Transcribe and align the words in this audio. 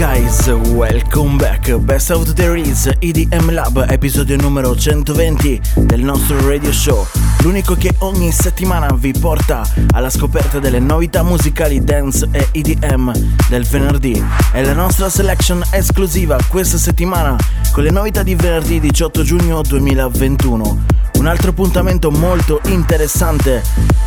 guys, 0.00 0.46
welcome 0.72 1.36
back. 1.36 1.76
Best 1.76 2.10
of 2.10 2.32
the 2.32 2.50
Release 2.50 2.90
EDM 3.00 3.50
Lab, 3.50 3.84
episodio 3.90 4.34
numero 4.38 4.74
120 4.74 5.60
del 5.74 6.00
nostro 6.00 6.48
radio 6.48 6.72
show. 6.72 7.06
L'unico 7.42 7.74
che 7.74 7.94
ogni 7.98 8.32
settimana 8.32 8.88
vi 8.94 9.12
porta 9.12 9.62
alla 9.90 10.08
scoperta 10.08 10.58
delle 10.58 10.78
novità 10.78 11.22
musicali 11.22 11.84
dance 11.84 12.26
e 12.32 12.48
EDM 12.50 13.12
del 13.50 13.66
venerdì. 13.66 14.24
È 14.52 14.64
la 14.64 14.72
nostra 14.72 15.10
selection 15.10 15.62
esclusiva 15.70 16.38
questa 16.48 16.78
settimana 16.78 17.36
con 17.70 17.82
le 17.82 17.90
novità 17.90 18.22
di 18.22 18.34
venerdì 18.34 18.80
18 18.80 19.22
giugno 19.22 19.60
2021. 19.60 20.84
Un 21.18 21.26
altro 21.26 21.50
appuntamento 21.50 22.10
molto 22.10 22.62
interessante 22.68 23.62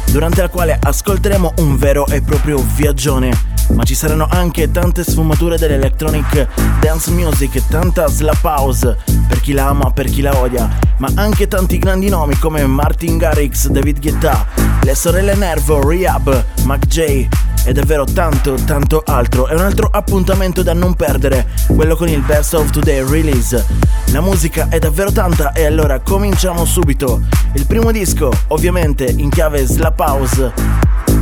durante 0.09 0.41
la 0.41 0.49
quale 0.49 0.75
ascolteremo 0.81 1.53
un 1.57 1.77
vero 1.77 2.07
e 2.07 2.23
proprio 2.23 2.65
viaggione 2.73 3.52
ma 3.71 3.83
ci 3.83 3.95
saranno 3.95 4.27
anche 4.29 4.71
tante 4.71 5.03
sfumature 5.03 5.57
dell'electronic 5.57 6.47
dance 6.79 7.11
music, 7.11 7.67
tanta 7.67 8.07
slap 8.07 8.43
house 8.43 8.97
per 9.27 9.39
chi 9.39 9.53
la 9.53 9.67
ama, 9.67 9.91
per 9.91 10.05
chi 10.05 10.21
la 10.21 10.37
odia, 10.37 10.69
ma 10.97 11.09
anche 11.15 11.47
tanti 11.47 11.77
grandi 11.77 12.09
nomi 12.09 12.37
come 12.37 12.65
Martin 12.65 13.17
Garrix, 13.17 13.67
David 13.67 13.99
Guetta, 13.99 14.45
le 14.81 14.95
sorelle 14.95 15.35
Nervo, 15.35 15.87
Rehab, 15.87 16.43
Mac 16.63 16.85
J 16.87 17.27
e 17.65 17.71
davvero 17.71 18.03
tanto 18.03 18.55
tanto 18.65 19.01
altro. 19.05 19.47
È 19.47 19.53
un 19.53 19.61
altro 19.61 19.87
appuntamento 19.91 20.63
da 20.63 20.73
non 20.73 20.95
perdere, 20.95 21.47
quello 21.67 21.95
con 21.95 22.09
il 22.09 22.21
Best 22.21 22.53
of 22.53 22.69
Today 22.69 23.07
release. 23.07 23.65
La 24.07 24.21
musica 24.21 24.67
è 24.69 24.79
davvero 24.79 25.11
tanta 25.11 25.53
e 25.53 25.65
allora 25.65 25.99
cominciamo 26.01 26.65
subito. 26.65 27.21
Il 27.53 27.65
primo 27.65 27.91
disco, 27.91 28.31
ovviamente 28.47 29.05
in 29.05 29.29
chiave 29.29 29.65
slap 29.65 29.99
house, 29.99 30.53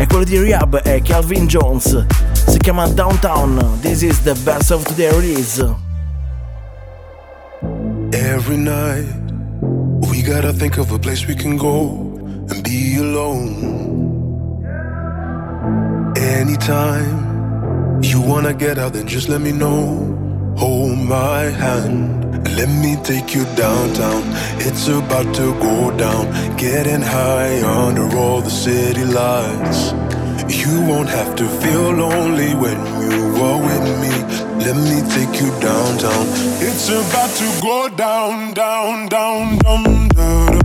è 0.02 0.08
quello 0.08 0.24
di 0.24 0.36
Rehab 0.40 0.82
e 0.84 1.00
Calvin 1.04 1.46
Jones. 1.46 2.06
Si 2.48 2.58
chiama 2.58 2.88
Downtown. 2.88 3.80
This 3.82 4.02
is 4.02 4.24
the 4.24 4.34
best 4.44 4.72
of 4.72 4.84
today 4.84 5.12
release. 5.12 5.64
Every 8.12 8.58
night, 8.58 9.06
we 10.10 10.24
gotta 10.24 10.54
think 10.54 10.80
of 10.80 10.92
a 10.92 10.98
place 10.98 11.28
we 11.28 11.36
can 11.36 11.56
go 11.56 12.18
and 12.50 12.64
be 12.64 12.98
alone. 12.98 14.64
Anytime 16.16 18.00
you 18.02 18.22
wanna 18.22 18.54
get 18.54 18.80
out, 18.80 18.94
then 18.94 19.06
just 19.06 19.30
let 19.30 19.40
me 19.40 19.52
know. 19.52 20.18
Hold 20.58 20.98
my 20.98 21.44
hand 21.44 22.26
and 22.34 22.56
let 22.56 22.70
me 22.70 22.98
take 23.04 23.36
you 23.36 23.46
downtown. 23.56 24.24
It's 24.64 24.88
about 24.88 25.34
to 25.36 25.54
go 25.60 25.90
down, 25.98 26.56
getting 26.56 27.02
high 27.02 27.64
under 27.64 28.08
all 28.16 28.42
the 28.42 28.52
city 28.52 29.04
lights. 29.04 29.92
You 30.54 30.82
won't 30.86 31.10
have 31.10 31.36
to 31.38 31.48
feel 31.48 31.90
lonely 31.92 32.54
when 32.54 32.78
you 33.02 33.42
are 33.42 33.60
with 33.60 33.86
me. 34.04 34.14
Let 34.64 34.78
me 34.78 35.02
take 35.10 35.42
you 35.42 35.50
downtown. 35.60 36.26
It's 36.62 36.90
about 36.90 37.32
to 37.42 37.62
go 37.62 37.90
down, 37.90 38.54
down, 38.54 39.08
down, 39.10 39.58
down, 39.58 40.08
down, 40.10 40.61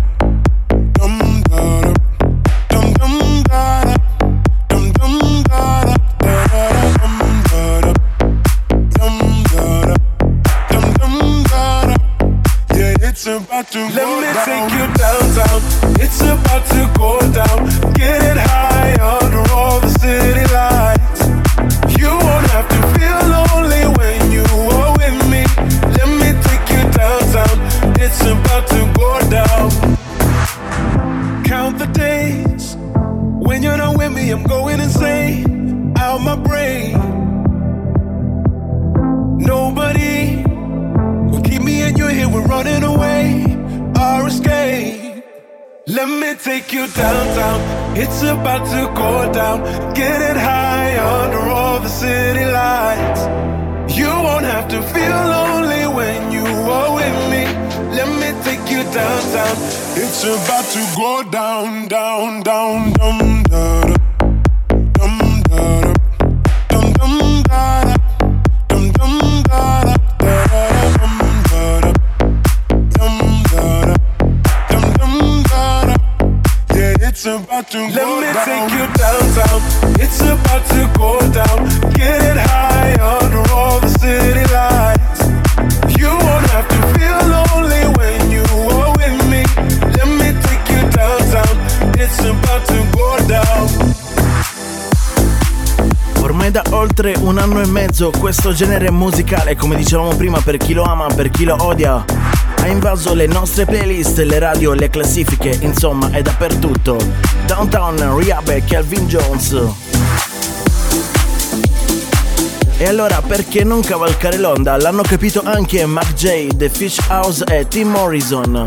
tu 13.70 13.78
oltre 97.06 97.14
un 97.20 97.38
anno 97.38 97.60
e 97.60 97.66
mezzo 97.66 98.10
questo 98.18 98.52
genere 98.52 98.90
musicale, 98.90 99.54
come 99.54 99.76
dicevamo 99.76 100.16
prima, 100.16 100.40
per 100.40 100.56
chi 100.56 100.72
lo 100.72 100.82
ama, 100.82 101.06
per 101.06 101.30
chi 101.30 101.44
lo 101.44 101.56
odia, 101.60 102.04
ha 102.56 102.66
invaso 102.66 103.14
le 103.14 103.26
nostre 103.26 103.64
playlist, 103.64 104.18
le 104.18 104.38
radio, 104.38 104.72
le 104.72 104.90
classifiche, 104.90 105.56
insomma 105.60 106.10
è 106.10 106.22
dappertutto. 106.22 106.98
Downtown, 107.46 108.18
Rehab 108.18 108.48
e 108.48 108.64
Calvin 108.64 109.06
Jones. 109.06 109.56
E 112.78 112.86
allora 112.86 113.22
perché 113.22 113.62
non 113.62 113.82
cavalcare 113.82 114.38
l'onda? 114.38 114.76
L'hanno 114.76 115.02
capito 115.02 115.42
anche 115.44 115.86
Mac 115.86 116.12
J, 116.14 116.56
The 116.56 116.68
Fish 116.68 116.98
House 117.08 117.44
e 117.44 117.68
Tim 117.68 117.88
Morrison. 117.88 118.66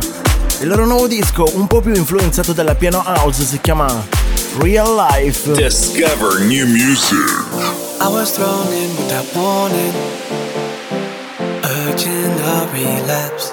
Il 0.62 0.68
loro 0.68 0.86
nuovo 0.86 1.08
disco, 1.08 1.50
un 1.56 1.68
po' 1.68 1.82
più 1.82 1.94
influenzato 1.94 2.54
dalla 2.54 2.76
piano 2.76 3.04
house, 3.06 3.44
si 3.44 3.60
chiama 3.60 3.88
Real 4.60 4.96
Life. 4.96 5.52
Discover 5.54 6.40
new 6.46 6.66
music. 6.68 7.89
I 8.02 8.08
was 8.08 8.32
thrown 8.32 8.68
in 8.72 8.90
without 8.96 9.28
warning, 9.36 9.94
urging 11.76 12.32
a 12.56 12.58
relapse. 12.72 13.52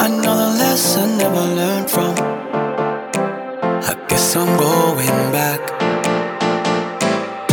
Another 0.00 0.50
lesson 0.56 1.18
never 1.18 1.44
learned 1.60 1.90
from. 1.90 2.14
I 3.90 3.94
guess 4.08 4.34
I'm 4.34 4.56
going 4.56 5.30
back. 5.30 5.60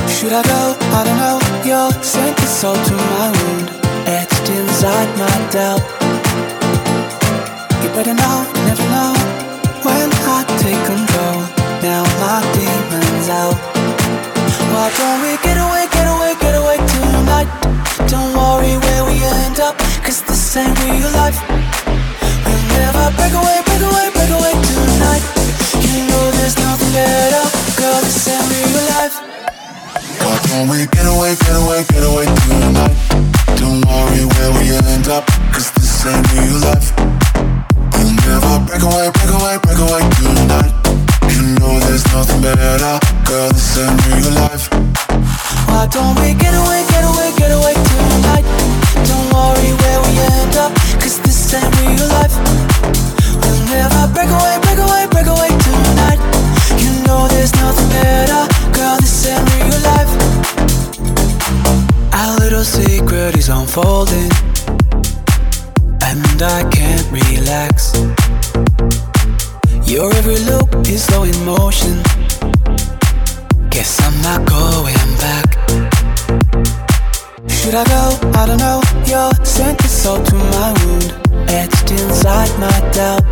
Should 0.07 0.31
I 0.31 0.41
go? 0.43 0.61
I 0.97 1.03
don't 1.03 1.19
know. 1.19 1.39
You're 1.67 1.91
sent 2.01 2.37
the 2.37 2.47
salt 2.47 2.79
to 2.87 2.95
my 2.95 3.27
wound, 3.35 3.69
etched 4.07 4.47
inside 4.49 5.11
my 5.19 5.35
doubt. 5.51 5.83
You 7.83 7.89
better 7.91 8.13
know, 8.13 8.37
never 8.63 8.87
know 8.95 9.13
when 9.83 10.09
I 10.35 10.39
take 10.63 10.81
control. 10.87 11.39
Now 11.83 12.03
my 12.23 12.39
demons 12.55 13.29
out. 13.29 13.74
Why 14.85 14.93
don't 15.01 15.19
we 15.25 15.33
get 15.41 15.57
away, 15.57 15.89
get 15.89 16.05
away, 16.05 16.33
get 16.37 16.53
away 16.53 16.77
tonight? 16.77 17.49
Don't 18.05 18.37
worry 18.37 18.77
where 18.77 19.03
we 19.09 19.17
end 19.17 19.57
up, 19.59 19.73
cause 20.05 20.21
this 20.21 20.57
ain't 20.57 20.77
real 20.77 21.09
life. 21.17 21.41
We'll 22.45 22.61
never 22.69 23.09
break 23.17 23.33
away, 23.33 23.65
break 23.65 23.81
away, 23.81 24.13
break 24.13 24.29
away 24.29 24.53
tonight. 24.53 25.25
You 25.81 26.05
know 26.05 26.29
there's 26.37 26.53
nothing 26.61 26.93
better, 26.93 27.45
girl, 27.81 27.97
this 28.05 28.29
ain't 28.29 28.45
real 28.45 28.85
life. 28.93 29.17
Why 30.21 30.37
don't 30.53 30.69
we 30.69 30.85
get 30.85 31.09
away, 31.09 31.33
get 31.33 31.57
away, 31.65 31.81
get 31.89 32.05
away 32.05 32.29
tonight? 32.45 32.93
Don't 33.57 33.81
worry 33.89 34.21
where 34.37 34.51
we 34.53 34.69
end 34.69 35.09
up, 35.09 35.25
cause 35.49 35.73
this 35.81 36.05
ain't 36.05 36.21
real 36.29 36.61
life. 36.61 36.93
We'll 37.89 38.13
never 38.21 38.61
break 38.69 38.85
away, 38.85 39.09
break 39.17 39.33
away, 39.33 39.57
break 39.65 39.79
away 39.81 40.01
tonight. 40.13 40.84
Know 41.59 41.79
there's 41.79 42.05
nothing 42.13 42.41
better, 42.41 42.99
girl, 43.25 43.49
this 43.49 43.77
ain't 43.77 44.05
real 44.07 44.31
life. 44.35 44.67
Why 45.67 45.87
don't 45.87 46.15
we 46.19 46.33
get 46.33 46.53
away, 46.53 46.83
get 46.89 47.03
away, 47.03 47.31
get 47.37 47.51
away 47.51 47.73
tonight? 47.73 48.45
Don't 49.07 49.27
worry 49.33 49.71
where 49.81 49.99
we 50.03 50.11
end 50.19 50.55
up, 50.57 50.73
cause 50.99 51.19
this 51.21 51.53
ain't 51.53 51.71
real 51.79 52.07
life. 52.17 52.35
We'll 53.41 53.63
never 53.71 54.03
break 54.13 54.29
away, 54.29 54.59
break 54.63 54.79
away, 54.79 55.07
break 55.09 55.27
away 55.27 55.49
tonight. 55.49 56.19
You 56.81 56.91
know 57.07 57.27
there's 57.27 57.53
nothing 57.55 57.89
better, 57.89 58.43
girl, 58.73 58.97
this 58.97 59.25
ain't 59.25 59.45
real 59.55 59.79
life. 59.91 60.11
Our 62.13 62.37
little 62.37 62.63
secret 62.63 63.37
is 63.37 63.49
unfolding, 63.49 64.31
and 66.01 66.41
I 66.41 66.67
can't 66.69 67.07
relax. 67.11 67.93
Your 69.95 70.13
every 70.15 70.35
look 70.39 70.69
is 70.89 71.05
slow 71.05 71.23
in 71.23 71.45
motion. 71.45 72.03
Guess 73.69 73.95
I'm 74.03 74.21
not 74.27 74.43
going 74.43 75.11
back. 75.23 75.47
Should 77.47 77.75
I 77.75 77.85
go? 77.87 78.03
I 78.35 78.45
don't 78.45 78.57
know. 78.57 78.81
Your 79.07 79.31
scent 79.45 79.79
is 79.85 79.91
salt 79.91 80.25
to 80.27 80.35
my 80.35 80.75
wound, 80.83 81.15
etched 81.47 81.91
inside 81.91 82.51
my 82.59 82.75
doubt. 82.91 83.23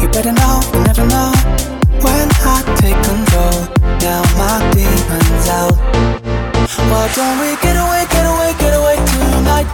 You 0.00 0.08
better 0.08 0.32
know, 0.32 0.56
you 0.72 0.80
never 0.88 1.04
know. 1.04 1.32
When 2.00 2.26
I 2.40 2.64
take 2.80 2.96
control, 3.04 3.68
now 4.00 4.24
my 4.40 4.56
demons 4.72 5.48
out. 5.52 5.76
Why 6.88 7.12
don't 7.12 7.36
we 7.44 7.60
get 7.60 7.76
away, 7.76 8.06
get 8.08 8.24
away, 8.24 8.50
get 8.56 8.72
away 8.72 8.96
tonight? 9.12 9.68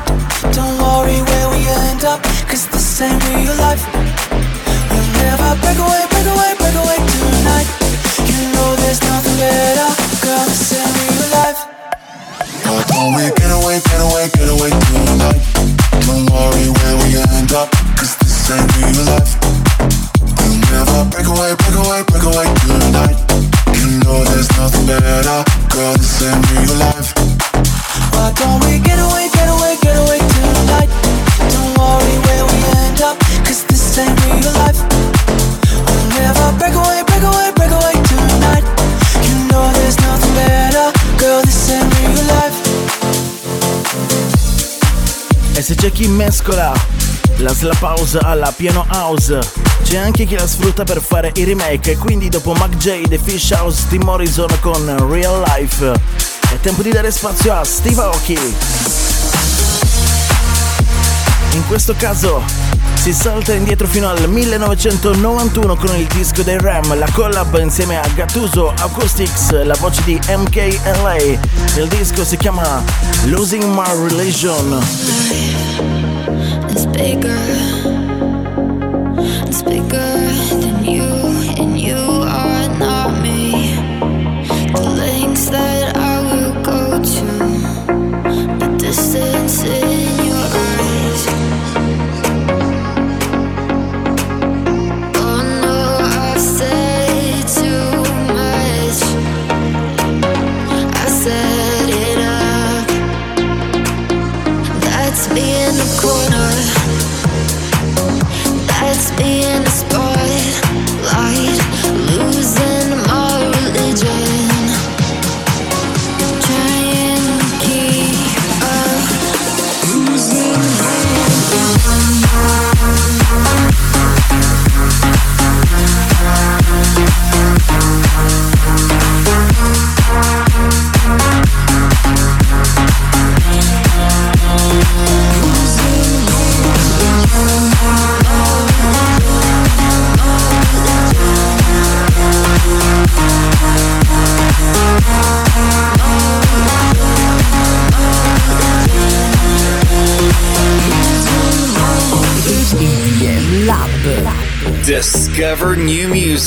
Don't 0.50 0.76
worry 0.82 1.22
where 1.22 1.50
we 1.54 1.60
end 1.86 2.02
up, 2.02 2.20
cause 2.50 2.66
this 2.66 3.00
ain't 3.00 3.22
real 3.28 3.54
life. 3.58 4.27
Cause 25.78 26.06
send 26.06 26.40
me 26.50 26.66
your 26.66 26.76
life. 26.76 27.14
But 28.10 28.34
don't 28.34 28.60
wake 28.64 28.86
away, 28.98 29.28
get 29.32 29.48
away, 29.48 29.76
get 29.80 29.96
away, 29.96 30.18
good 30.18 30.58
night. 30.66 30.90
Don't 31.52 31.72
worry 31.78 32.16
where 32.26 32.44
we 32.46 32.58
end 32.82 33.02
up, 33.02 33.18
this 33.46 33.98
ain't 33.98 34.18
real 34.24 34.52
life. 34.54 34.87
E 45.54 45.62
se 45.62 45.74
c'è 45.74 45.90
chi 45.90 46.06
mescola 46.06 46.72
la 47.38 47.52
slap 47.52 47.82
house 47.82 48.18
alla 48.22 48.52
piano 48.52 48.86
house, 48.90 49.40
c'è 49.82 49.96
anche 49.96 50.24
chi 50.24 50.36
la 50.36 50.46
sfrutta 50.46 50.84
per 50.84 51.00
fare 51.00 51.32
i 51.34 51.44
remake. 51.44 51.92
E 51.92 51.96
quindi 51.96 52.28
dopo 52.28 52.52
Mac 52.52 52.76
J, 52.76 53.08
The 53.08 53.18
Fish 53.18 53.50
House, 53.50 53.86
Tim 53.88 54.04
Morrison 54.04 54.48
con 54.60 55.10
Real 55.10 55.42
Life, 55.46 55.84
è 56.52 56.60
tempo 56.60 56.82
di 56.82 56.90
dare 56.90 57.10
spazio 57.10 57.54
a 57.54 57.64
Steve 57.64 58.00
Aoki. 58.00 58.97
In 61.52 61.66
questo 61.66 61.94
caso 61.96 62.42
si 62.94 63.12
salta 63.12 63.54
indietro 63.54 63.86
fino 63.86 64.08
al 64.08 64.28
1991 64.28 65.76
con 65.76 65.96
il 65.96 66.06
disco 66.06 66.42
dei 66.42 66.58
Ram, 66.58 66.98
la 66.98 67.08
collab 67.12 67.58
insieme 67.58 67.98
a 67.98 68.06
Gattuso 68.14 68.72
Acoustics, 68.78 69.62
la 69.64 69.74
voce 69.78 70.02
di 70.04 70.18
MKLA. 70.28 71.16
Il 71.76 71.88
disco 71.88 72.24
si 72.24 72.36
chiama 72.36 72.82
Losing 73.24 73.64
My 73.64 74.08
Religion. 74.08 74.78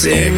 New 0.04 0.31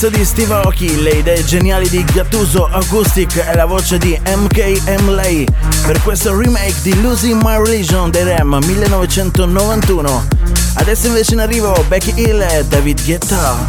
l'esperienza 0.00 0.08
di 0.08 0.24
Steve 0.24 0.54
Aoki, 0.54 1.02
le 1.02 1.10
idee 1.10 1.44
geniali 1.44 1.88
di 1.88 2.02
Gattuso 2.04 2.66
Acoustic 2.66 3.36
e 3.36 3.54
la 3.54 3.66
voce 3.66 3.98
di 3.98 4.18
MK 4.24 4.82
Lay 5.08 5.44
per 5.84 6.00
questo 6.02 6.34
remake 6.34 6.76
di 6.82 6.98
Losing 7.02 7.42
My 7.42 7.56
Religion 7.62 8.10
dei 8.10 8.24
Rem 8.24 8.58
1991. 8.64 10.26
Adesso 10.74 11.08
invece 11.08 11.34
in 11.34 11.40
arrivo 11.40 11.84
Becky 11.88 12.14
Hill 12.16 12.40
e 12.40 12.64
David 12.66 13.04
Guetta. 13.04 13.68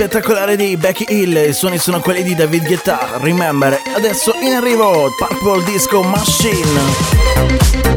Spettacolare 0.00 0.56
di 0.56 0.78
Becky 0.78 1.04
Hill, 1.08 1.50
i 1.50 1.52
suoni 1.52 1.76
sono 1.76 2.00
quelli 2.00 2.22
di 2.22 2.34
David 2.34 2.64
Guetta, 2.66 3.18
Remember. 3.18 3.78
Adesso 3.94 4.32
in 4.40 4.54
arrivo 4.54 5.10
Purple 5.18 5.62
Disco 5.64 6.02
Machine. 6.02 7.90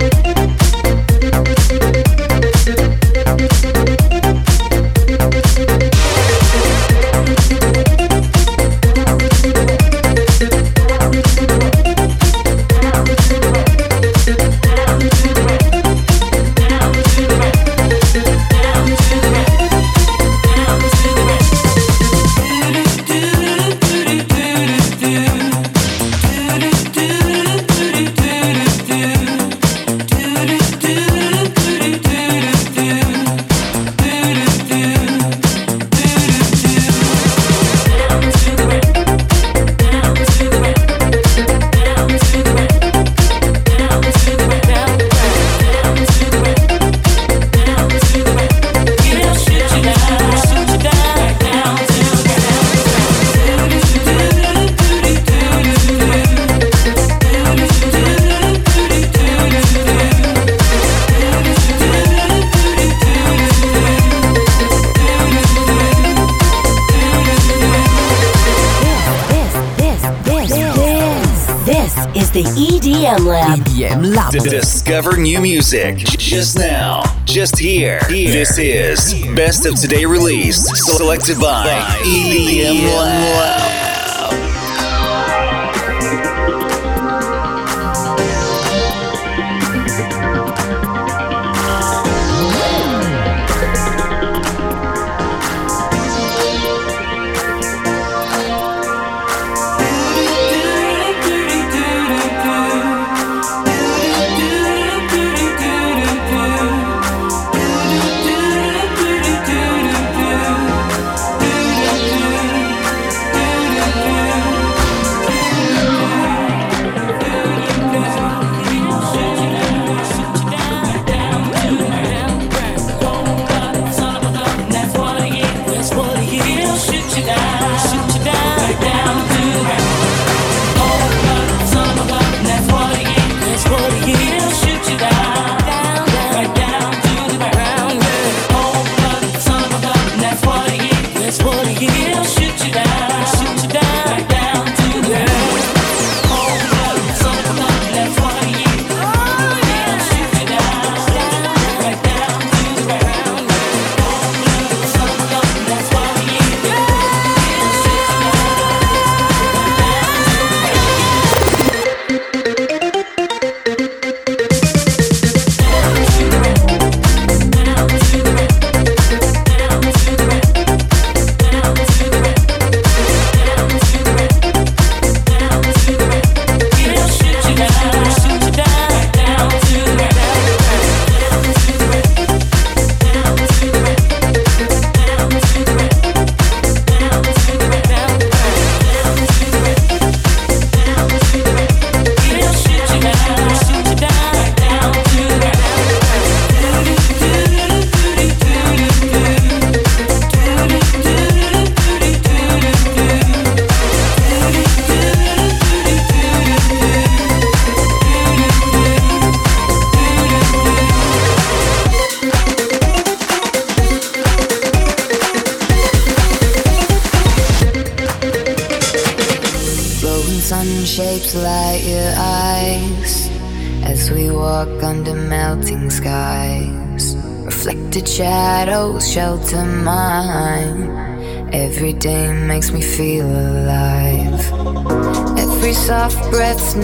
Music 75.73 76.07
just 76.19 76.57
now, 76.57 77.01
just 77.25 77.57
here. 77.57 77.99
here. 78.05 78.31
This 78.31 78.59
is 78.59 79.25
Best 79.35 79.65
of 79.65 79.75
Today 79.75 80.05
Release, 80.05 80.67
selected 80.95 81.39
by 81.39 81.65
EDM 82.03 82.85
Lab. 82.95 83.72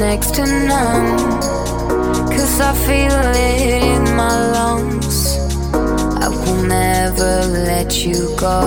Next 0.09 0.33
to 0.33 0.43
none. 0.43 1.19
Cause 2.33 2.59
I 2.59 2.73
feel 2.87 3.19
it 3.47 3.83
in 3.93 4.03
my 4.15 4.35
lungs. 4.55 5.37
I 6.25 6.27
will 6.29 6.63
never 6.63 7.33
let 7.69 8.03
you 8.03 8.35
go. 8.35 8.59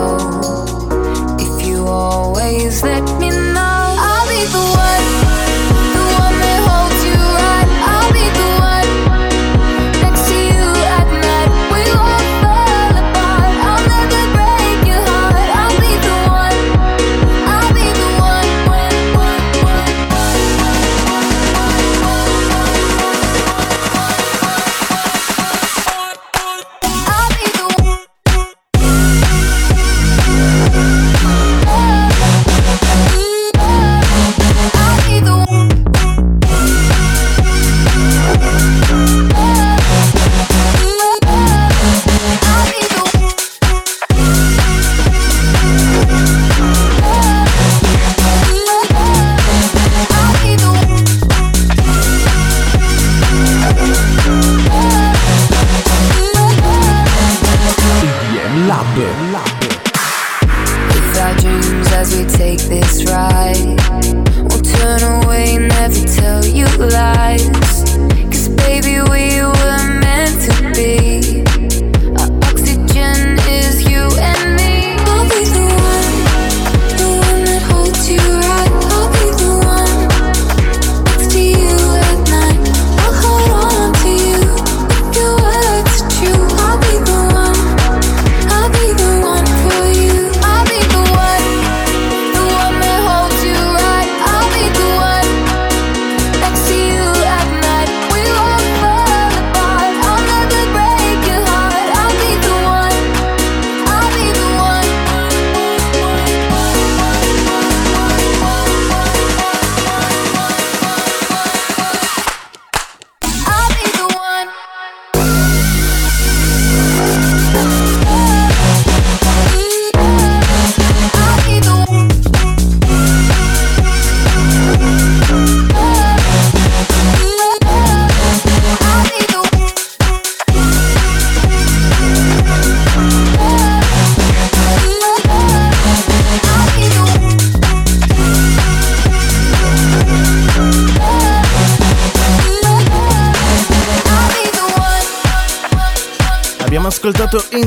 If 1.47 1.67
you 1.67 1.79
always 1.89 2.85
let 2.85 3.03
me 3.19 3.31
know, 3.31 3.83
I'll 4.09 4.29
be 4.29 4.43
the 4.55 4.65
one, 4.87 5.32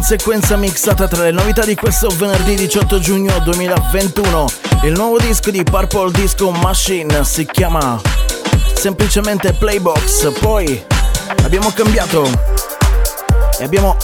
sequenza 0.05 0.55
mixata 0.55 1.07
tra 1.07 1.23
le 1.23 1.31
novità 1.31 1.65
di 1.65 1.73
questo 1.73 2.09
venerdì 2.09 2.53
18 2.53 2.99
giugno 2.99 3.39
2021 3.39 4.45
il 4.83 4.91
nuovo 4.91 5.17
disco 5.17 5.49
di 5.49 5.63
Purple 5.63 6.11
Disco 6.11 6.51
Machine 6.51 7.23
si 7.23 7.43
chiama 7.47 7.99
semplicemente 8.75 9.53
Playbox. 9.53 10.31
Poi 10.39 10.85
abbiamo 11.41 11.71
cambiato 11.71 12.29
e 13.57 13.63
abbiamo 13.63 13.97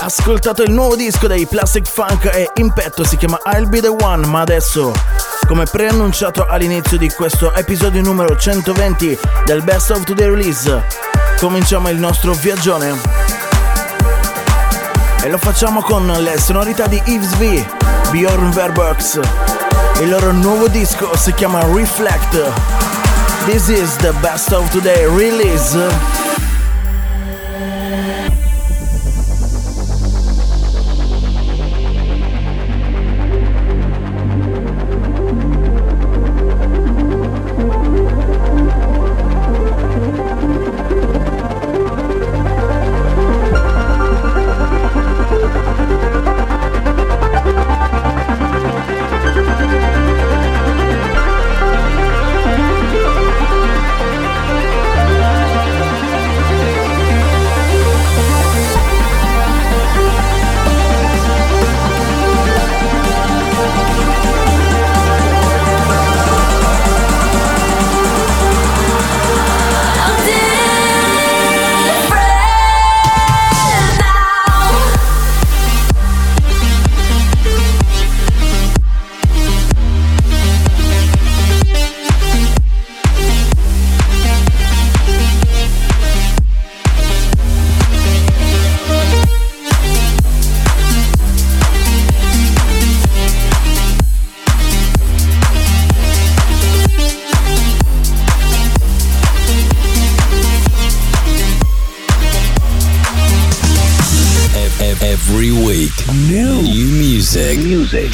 ascoltato 0.00 0.62
il 0.62 0.70
nuovo 0.70 0.96
disco 0.96 1.26
dei 1.26 1.44
Plastic 1.44 1.86
Funk 1.86 2.30
e 2.32 2.50
in 2.54 2.72
petto 2.72 3.04
si 3.04 3.18
chiama 3.18 3.38
I'll 3.52 3.68
Be 3.68 3.82
The 3.82 3.88
One, 3.88 4.26
ma 4.28 4.40
adesso, 4.40 4.90
come 5.46 5.64
preannunciato 5.64 6.46
all'inizio 6.46 6.96
di 6.96 7.10
questo 7.10 7.52
episodio 7.52 8.00
numero 8.00 8.38
120 8.38 9.18
del 9.44 9.62
Best 9.62 9.90
of 9.90 10.04
Today 10.04 10.30
Release, 10.30 10.82
cominciamo 11.38 11.90
il 11.90 11.98
nostro 11.98 12.32
viaggione. 12.32 13.31
E 15.24 15.28
lo 15.28 15.38
facciamo 15.38 15.82
con 15.82 16.04
le 16.06 16.36
sonorità 16.40 16.88
di 16.88 17.00
Yves 17.04 17.36
V, 17.36 17.64
Bjorn 18.10 18.50
Verbox. 18.50 19.20
Il 20.00 20.08
loro 20.08 20.32
nuovo 20.32 20.66
disco 20.66 21.16
si 21.16 21.32
chiama 21.34 21.64
Reflect. 21.64 22.50
This 23.46 23.68
is 23.68 23.94
the 23.98 24.12
Best 24.20 24.50
of 24.50 24.68
Today 24.70 25.06
Release. 25.06 26.31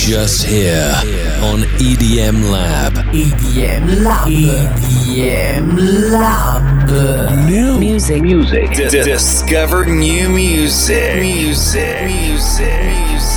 Just 0.08 0.46
here 0.46 0.90
on 1.42 1.64
EDM 1.76 2.50
Lab. 2.50 2.94
EDM 3.12 4.02
Lab. 4.02 4.26
EDM 4.26 5.76
Lab. 6.10 7.46
New 7.46 7.78
music. 7.78 8.22
Music. 8.22 8.70
D- 8.70 8.88
discover 8.88 9.84
new 9.84 10.30
music. 10.30 11.20
Music. 11.20 12.06
Music. 12.06 12.84
Music. 12.84 13.27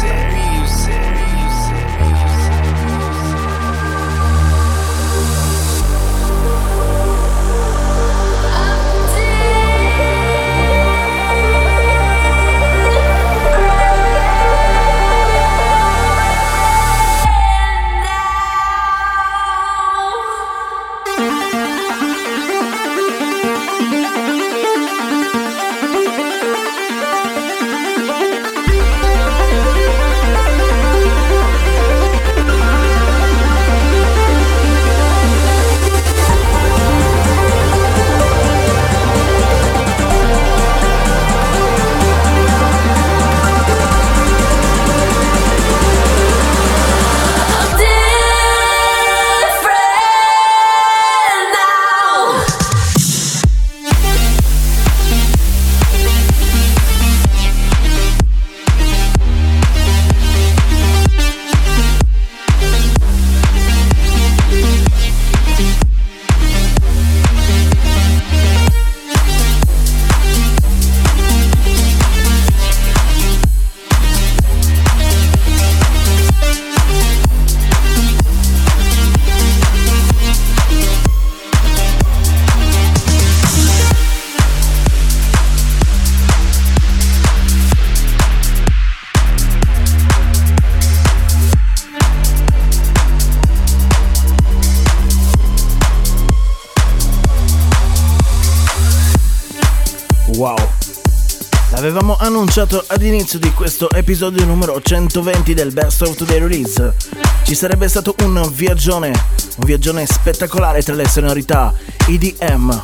Annunciato 102.42 102.84
all'inizio 102.88 103.38
di 103.38 103.52
questo 103.52 103.88
episodio 103.92 104.44
numero 104.46 104.82
120 104.82 105.54
del 105.54 105.72
Best 105.72 106.02
of 106.02 106.16
Today 106.16 106.40
Release. 106.40 106.96
Ci 107.44 107.54
sarebbe 107.54 107.88
stato 107.88 108.16
un 108.24 108.50
viaggione, 108.52 109.10
un 109.10 109.64
viaggione 109.64 110.08
spettacolare 110.08 110.82
tra 110.82 110.96
le 110.96 111.08
sonorità 111.08 111.72
EDM. 112.08 112.82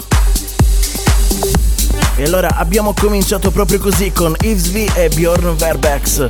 E 2.18 2.24
allora 2.24 2.56
abbiamo 2.56 2.94
cominciato 2.94 3.50
proprio 3.50 3.80
così 3.80 4.12
con 4.12 4.36
Yves 4.42 4.70
V 4.70 4.92
e 4.96 5.10
Bjorn 5.10 5.56
Verbex. 5.56 6.28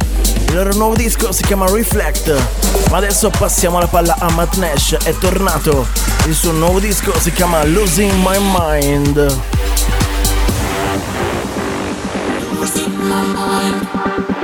Il 0.48 0.54
loro 0.54 0.74
nuovo 0.76 0.96
disco 0.96 1.34
si 1.34 1.44
chiama 1.44 1.70
Reflect. 1.70 2.34
Ma 2.90 2.96
adesso 2.96 3.30
passiamo 3.30 3.78
la 3.78 3.88
palla 3.88 4.16
a 4.20 4.32
Matt 4.32 4.56
Nash, 4.56 4.96
è 5.04 5.14
tornato. 5.18 5.86
Il 6.28 6.34
suo 6.34 6.54
nuovo 6.54 6.80
disco 6.80 7.12
si 7.20 7.34
chiama 7.34 7.66
Losing 7.66 8.14
My 8.24 8.38
Mind. 8.40 9.57
My 13.18 13.34
mind. 13.34 14.37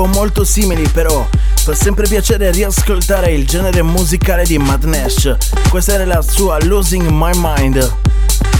Tutte 0.00 0.06
un 0.06 0.10
po' 0.10 0.18
molto 0.18 0.44
simili 0.44 0.88
però 0.88 1.26
fa 1.54 1.74
sempre 1.74 2.06
piacere 2.08 2.50
riascoltare 2.50 3.32
il 3.32 3.46
genere 3.46 3.82
musicale 3.82 4.44
di 4.44 4.56
Mad 4.56 4.84
Nash. 4.84 5.36
Questa 5.68 5.92
era 5.94 6.04
la 6.04 6.22
sua 6.22 6.58
Losing 6.62 7.08
My 7.08 7.32
Mind. 7.34 7.96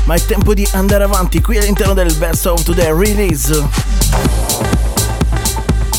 Ma 0.05 0.15
è 0.15 0.25
tempo 0.25 0.55
di 0.55 0.67
andare 0.73 1.05
avanti 1.05 1.41
qui 1.41 1.57
all'interno 1.57 1.95
del 1.95 2.13
Best 2.15 2.47
of 2.47 2.63
Today 2.63 2.93
Release. 2.93 3.69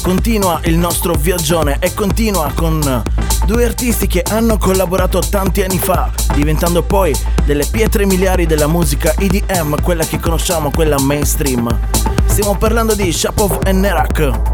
continua 0.01 0.59
il 0.63 0.77
nostro 0.77 1.13
viaggione 1.13 1.77
e 1.79 1.93
continua 1.93 2.51
con 2.53 3.03
due 3.45 3.63
artisti 3.63 4.07
che 4.07 4.23
hanno 4.27 4.57
collaborato 4.57 5.19
tanti 5.19 5.61
anni 5.61 5.79
fa, 5.79 6.11
diventando 6.33 6.83
poi 6.83 7.15
delle 7.45 7.65
pietre 7.65 8.05
miliari 8.05 8.45
della 8.45 8.67
musica 8.67 9.13
EDM, 9.17 9.81
quella 9.81 10.03
che 10.03 10.19
conosciamo, 10.19 10.71
quella 10.71 10.99
mainstream. 10.99 11.79
Stiamo 12.25 12.57
parlando 12.57 12.95
di 12.95 13.11
Shapov 13.11 13.59
e 13.65 13.71
Nerak. 13.71 14.50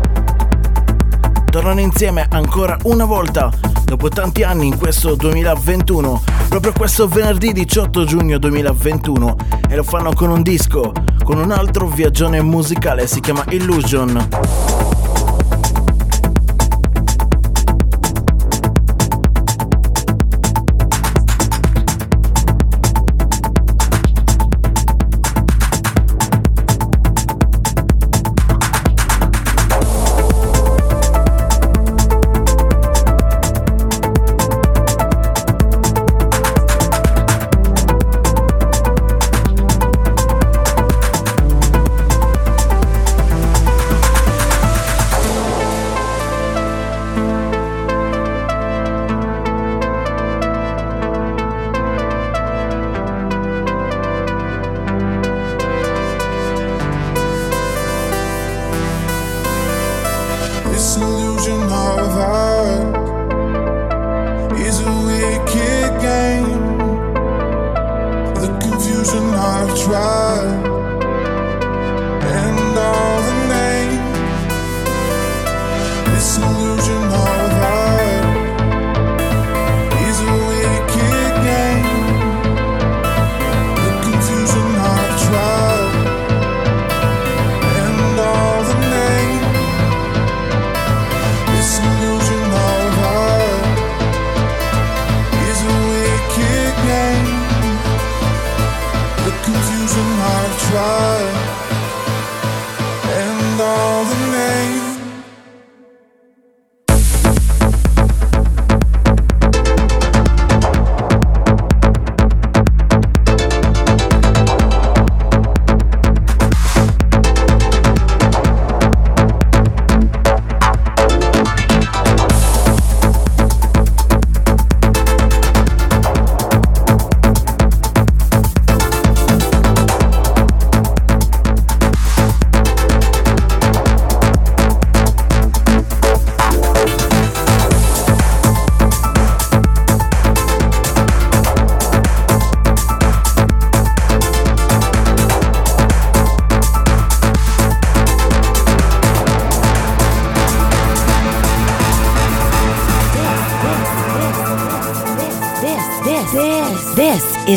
Tornano 1.58 1.80
insieme 1.80 2.24
ancora 2.30 2.78
una 2.84 3.06
volta 3.06 3.50
dopo 3.84 4.10
tanti 4.10 4.44
anni 4.44 4.68
in 4.68 4.78
questo 4.78 5.16
2021, 5.16 6.22
proprio 6.50 6.72
questo 6.72 7.08
venerdì 7.08 7.52
18 7.52 8.06
giugno 8.06 8.38
2021 8.38 9.36
e 9.68 9.76
lo 9.76 9.82
fanno 9.82 10.14
con 10.14 10.30
un 10.30 10.44
disco, 10.44 10.92
con 11.24 11.40
un 11.40 11.50
altro 11.50 11.88
viaggione 11.88 12.44
musicale, 12.44 13.08
si 13.08 13.22
chiama 13.22 13.44
Illusion. 13.50 15.07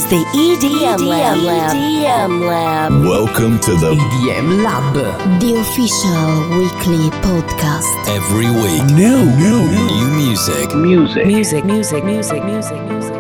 Is 0.01 0.07
the 0.09 0.25
EDM, 0.33 0.97
EDM 0.97 1.45
Lab. 1.45 1.77
EDM 1.77 2.47
Lab. 2.47 2.93
Welcome 3.05 3.59
to 3.61 3.73
the 3.73 3.93
EDM 3.95 4.63
Lab, 4.65 4.95
the 5.41 5.57
official 5.61 6.25
weekly 6.57 7.11
podcast. 7.21 7.91
Every 8.09 8.49
week, 8.49 8.83
new, 8.97 9.25
new, 9.37 9.61
new 9.71 10.11
music, 10.17 10.75
music, 10.75 11.27
music, 11.27 11.65
music, 11.65 12.05
music, 12.05 12.45
music, 12.45 12.83
music. 12.89 13.20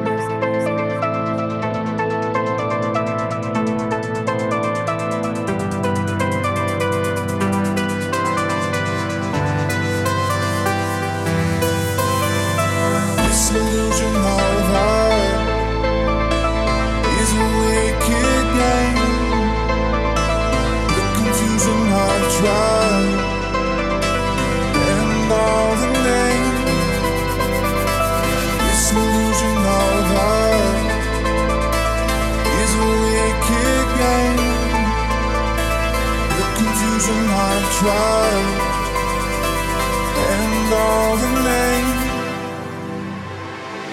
and 40.32 40.74
all 40.74 41.16
the 41.16 41.32
name. 41.50 41.88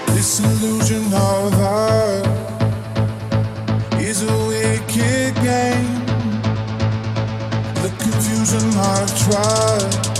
This 0.07 0.39
illusion 0.39 1.05
of 1.13 1.57
love 1.57 2.27
is 4.01 4.23
a 4.23 4.37
wicked 4.47 5.35
game. 5.35 6.05
The 7.81 7.91
confusion 7.99 8.77
I've 8.77 9.13
tried. 9.23 10.16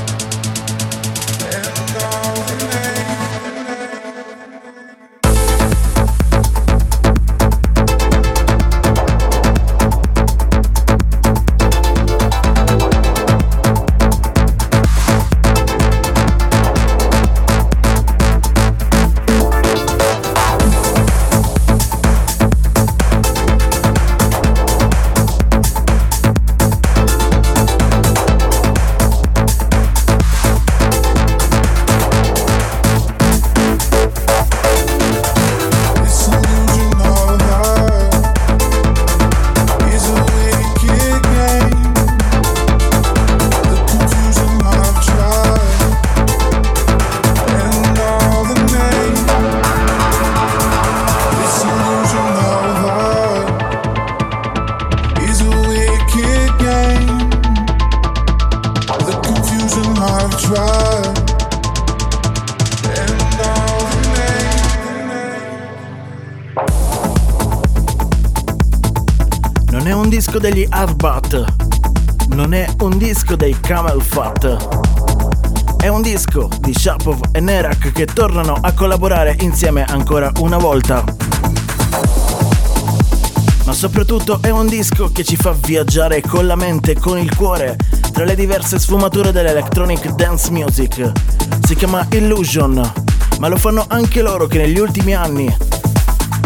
Camel 73.67 74.01
Fat. 74.01 75.75
È 75.75 75.89
un 75.89 76.01
disco 76.01 76.47
di 76.61 76.73
Shapov 76.73 77.19
e 77.33 77.41
Nerak 77.41 77.91
che 77.91 78.05
tornano 78.05 78.57
a 78.61 78.71
collaborare 78.71 79.35
insieme 79.41 79.83
ancora 79.83 80.31
una 80.39 80.55
volta. 80.55 81.03
Ma 83.65 83.73
soprattutto 83.73 84.39
è 84.41 84.51
un 84.51 84.67
disco 84.67 85.11
che 85.11 85.25
ci 85.25 85.35
fa 85.35 85.51
viaggiare 85.51 86.21
con 86.21 86.47
la 86.47 86.55
mente 86.55 86.91
e 86.91 86.97
con 86.97 87.17
il 87.17 87.35
cuore 87.35 87.75
tra 88.13 88.23
le 88.23 88.35
diverse 88.35 88.79
sfumature 88.79 89.33
dell'electronic 89.33 90.11
dance 90.11 90.49
music. 90.49 91.11
Si 91.67 91.75
chiama 91.75 92.07
Illusion, 92.11 92.93
ma 93.39 93.49
lo 93.49 93.57
fanno 93.57 93.83
anche 93.89 94.21
loro 94.21 94.47
che 94.47 94.59
negli 94.59 94.79
ultimi 94.79 95.13
anni 95.13 95.53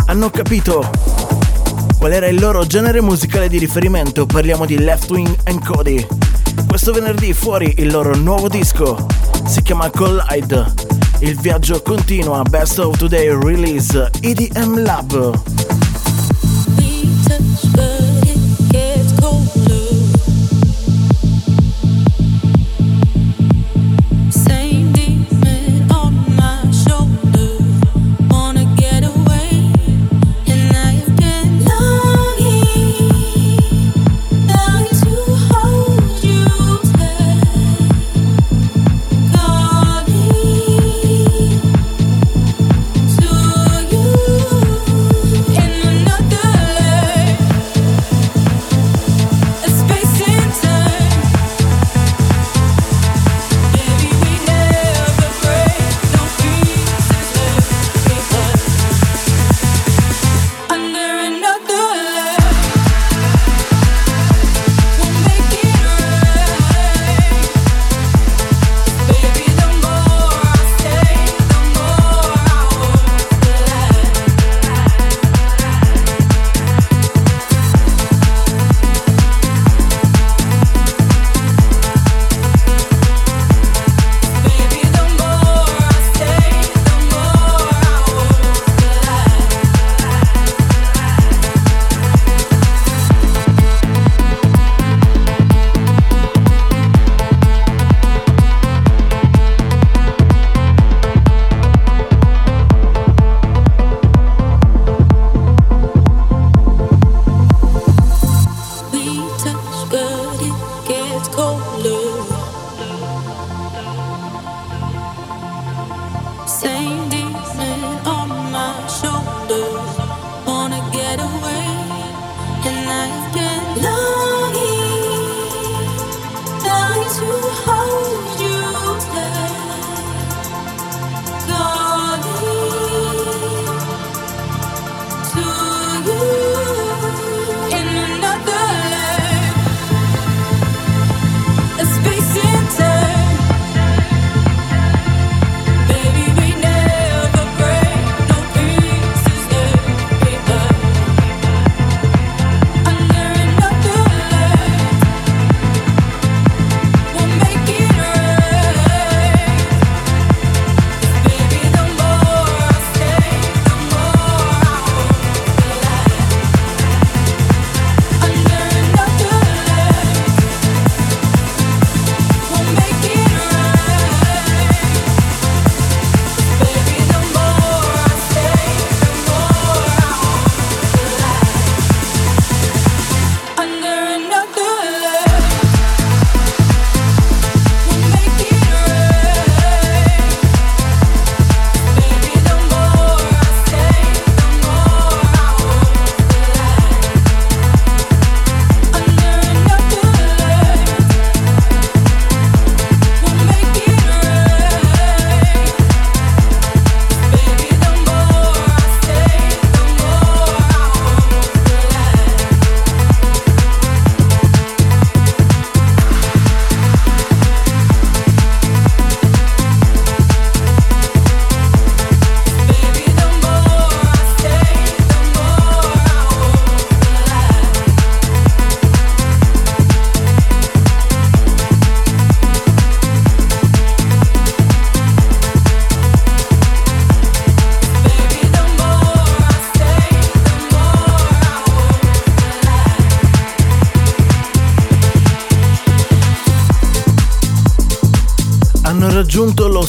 hanno 0.08 0.32
capito 0.32 0.90
qual 2.00 2.14
era 2.14 2.26
il 2.26 2.40
loro 2.40 2.66
genere 2.66 3.00
musicale 3.00 3.48
di 3.48 3.60
riferimento. 3.60 4.26
Parliamo 4.26 4.66
di 4.66 4.80
Left 4.80 5.12
Wing 5.12 5.38
and 5.44 5.64
Cody. 5.64 6.21
Questo 6.84 7.00
venerdì 7.00 7.32
fuori 7.32 7.76
il 7.78 7.92
loro 7.92 8.16
nuovo 8.16 8.48
disco. 8.48 9.06
Si 9.46 9.62
chiama 9.62 9.92
Collide. 9.92 10.74
Il 11.20 11.40
viaggio 11.40 11.80
continua. 11.84 12.42
Best 12.42 12.80
of 12.80 12.98
Today 12.98 13.30
release 13.40 14.10
EDM 14.20 14.82
Lab. 14.82 15.51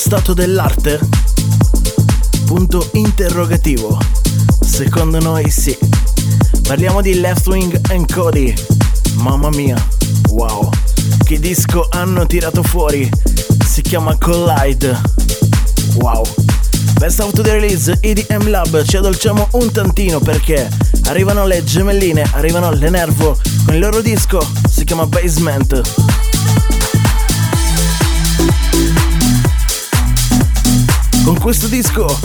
Stato 0.05 0.35
dell'arte? 0.35 0.99
Punto 2.45 2.89
interrogativo. 2.95 3.97
Secondo 4.61 5.21
noi 5.21 5.49
sì. 5.49 5.79
Parliamo 6.67 7.01
di 7.01 7.21
Left 7.21 7.47
Wing 7.47 7.81
and 7.91 8.13
Cody. 8.13 8.53
Mamma 9.19 9.49
mia, 9.51 9.77
wow. 10.31 10.69
Che 11.23 11.39
disco 11.39 11.87
hanno 11.89 12.27
tirato 12.27 12.65
fuori? 12.65 13.09
Si 13.65 13.81
chiama 13.81 14.19
Collide. 14.19 15.01
Wow. 16.01 16.27
Best 16.99 17.21
of 17.21 17.31
the 17.41 17.53
release 17.53 17.97
EDM 18.01 18.49
Lab 18.49 18.83
ci 18.83 18.97
addolciamo 18.97 19.51
un 19.53 19.71
tantino 19.71 20.19
perché 20.19 20.69
Arrivano 21.07 21.47
le 21.47 21.63
gemelline, 21.65 22.23
arrivano 22.33 22.71
le 22.71 22.89
Nervo 22.89 23.37
con 23.65 23.75
il 23.75 23.81
loro 23.81 24.01
disco, 24.01 24.41
si 24.69 24.85
chiama 24.85 25.07
Basement. 25.07 26.12
Con 31.25 31.39
questo 31.39 31.69
disco 31.69 32.19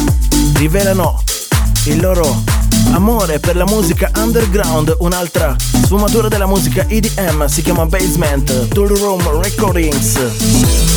rivelano 0.55 1.21
il 1.85 2.01
loro 2.01 2.43
amore 2.91 3.39
per 3.39 3.55
la 3.55 3.65
musica 3.65 4.09
underground, 4.15 4.95
un'altra 4.99 5.55
sfumatura 5.57 6.27
della 6.27 6.47
musica 6.47 6.85
EDM 6.87 7.45
si 7.45 7.61
chiama 7.61 7.85
Basement, 7.85 8.67
Tool 8.69 8.89
Room 8.89 9.41
Recordings. 9.41 10.96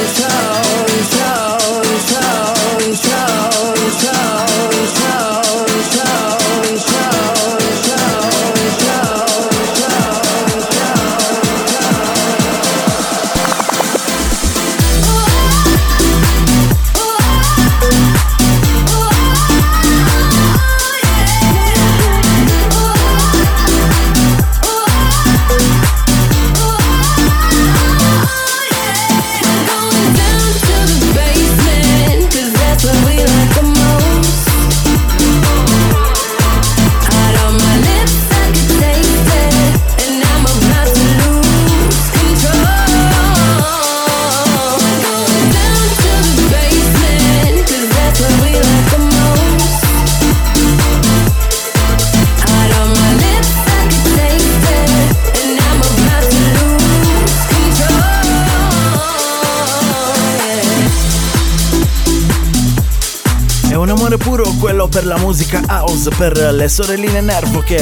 per 64.91 65.05
la 65.05 65.17
musica 65.17 65.61
house 65.67 66.09
per 66.17 66.37
le 66.37 66.67
sorelline 66.67 67.21
Nervo 67.21 67.59
che 67.59 67.81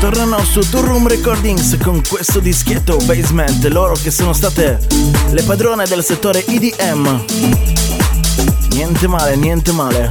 tornano 0.00 0.42
su 0.42 0.60
Tour 0.60 0.86
Room 0.86 1.06
Recordings 1.06 1.76
con 1.82 2.00
questo 2.08 2.40
dischetto 2.40 2.96
Basement, 3.04 3.62
loro 3.66 3.94
che 3.94 4.10
sono 4.10 4.32
state 4.32 4.78
le 5.30 5.42
padrone 5.42 5.84
del 5.86 6.02
settore 6.02 6.42
EDM. 6.46 7.24
Niente 8.70 9.06
male, 9.08 9.36
niente 9.36 9.72
male. 9.72 10.10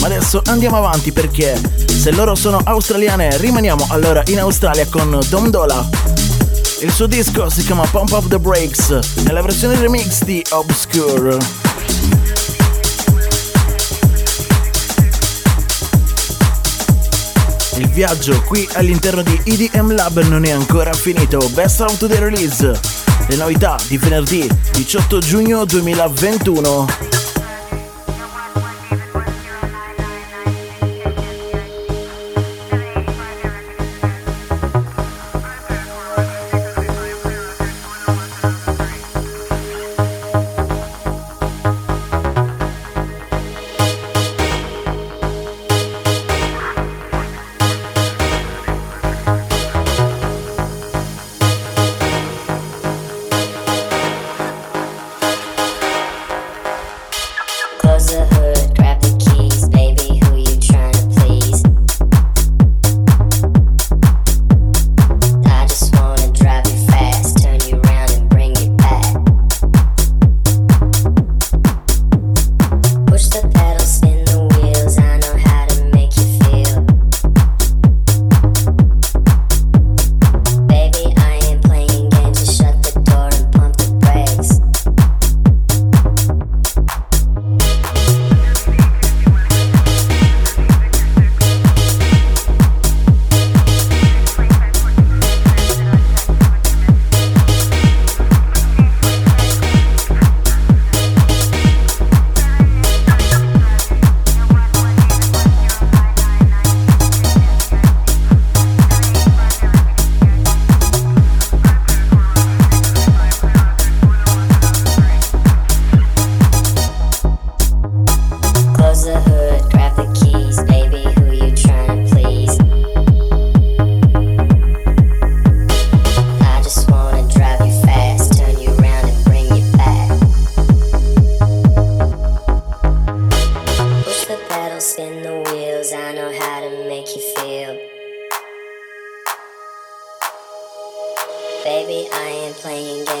Ma 0.00 0.06
adesso 0.06 0.40
andiamo 0.46 0.78
avanti 0.78 1.12
perché 1.12 1.60
se 1.86 2.12
loro 2.12 2.34
sono 2.34 2.60
australiane 2.64 3.36
rimaniamo 3.36 3.88
allora 3.90 4.22
in 4.28 4.38
Australia 4.38 4.86
con 4.88 5.20
Dom 5.28 5.50
Dola. 5.50 5.86
Il 6.80 6.92
suo 6.92 7.06
disco 7.06 7.50
si 7.50 7.62
chiama 7.62 7.84
Pump 7.84 8.12
Up 8.12 8.26
the 8.28 8.38
Brakes 8.38 9.22
nella 9.24 9.42
versione 9.42 9.78
remix 9.78 10.22
di 10.24 10.42
Obscure. 10.50 11.36
Il 17.78 17.88
viaggio 17.90 18.42
qui 18.42 18.68
all'interno 18.72 19.22
di 19.22 19.40
EDM 19.44 19.94
Lab 19.94 20.20
non 20.24 20.44
è 20.44 20.50
ancora 20.50 20.92
finito. 20.92 21.38
Best 21.54 21.78
out 21.80 22.08
the 22.08 22.18
release. 22.18 22.72
Le 23.28 23.36
novità 23.36 23.78
di 23.86 23.96
venerdì 23.96 24.50
18 24.72 25.20
giugno 25.20 25.64
2021. 25.64 27.17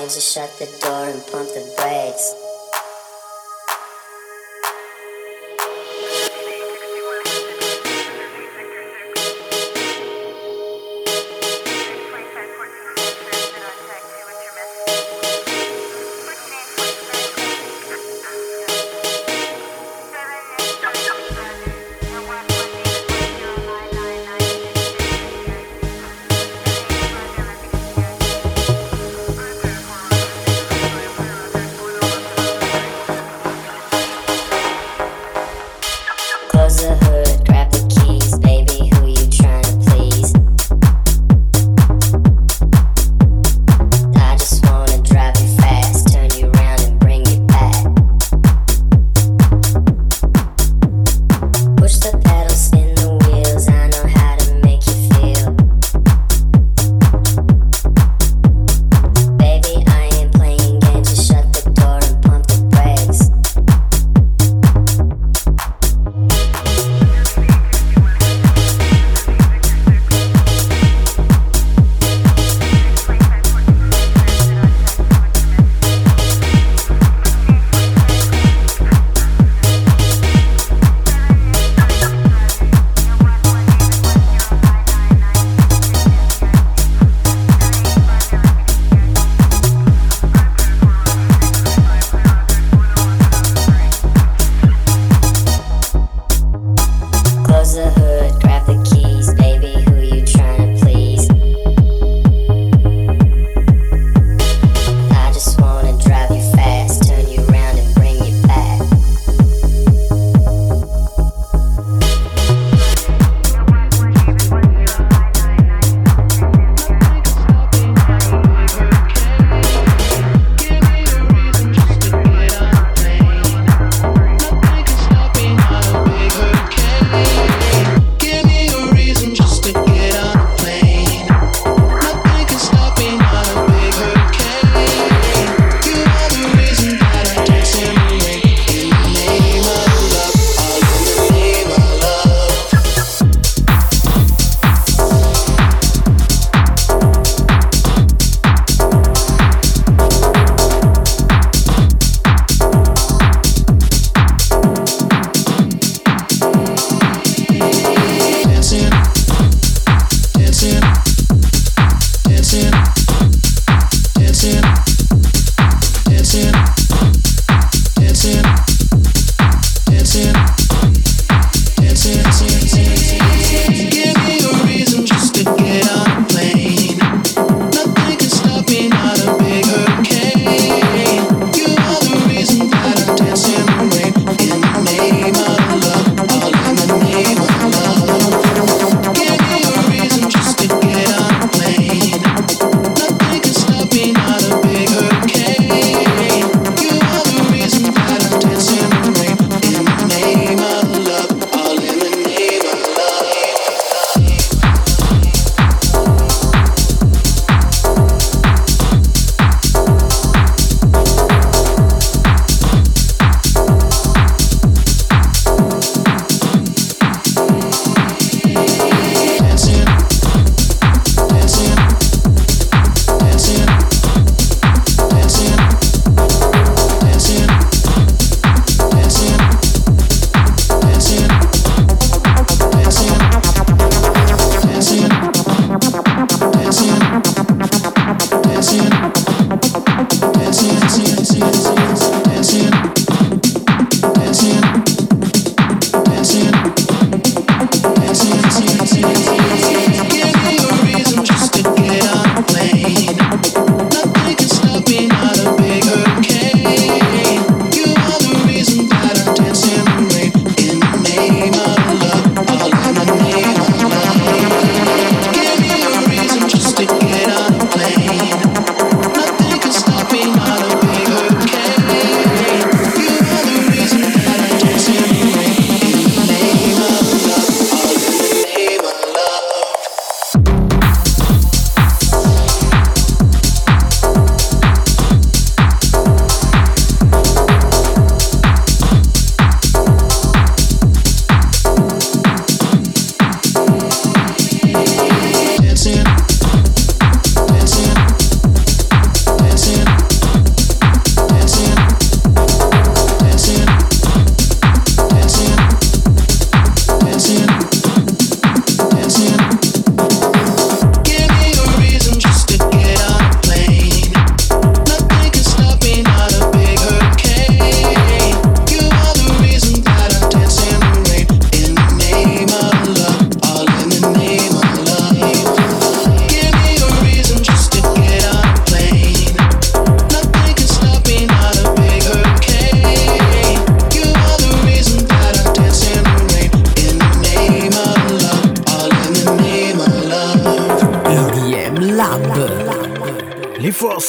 Just 0.08 0.32
shut 0.32 0.50
the 0.58 0.64
door 0.80 1.04
and 1.04 1.20
pump 1.26 1.48
the 1.52 1.60
brakes. 1.76 2.47